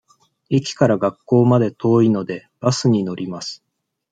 [0.49, 3.63] 駅から学校まで遠いので、バスに乗ります。